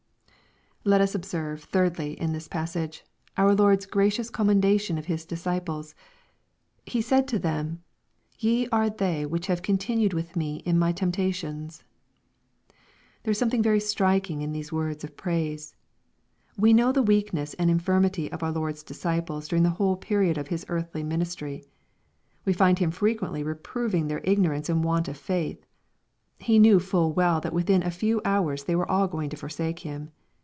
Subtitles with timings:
[0.83, 3.03] Let us observe, thirdly, in this passage,
[3.37, 5.93] our LoriTa gracioTis commendation of His disciples.
[6.87, 7.83] He said to them,
[8.39, 11.83] "Ye are they which have continued with me in my temptations."
[13.21, 15.75] There is something very striking in these words of oraise.
[16.57, 20.47] We know the weakness and infirmity of our Lord's disciples during the whole period of
[20.47, 21.63] His earthly ministry.
[22.43, 25.63] We find Him frequently reproving their igno rance and want of faith.
[26.39, 29.81] He knew full well that within a few hours they were all going to forsake
[29.81, 30.09] Him.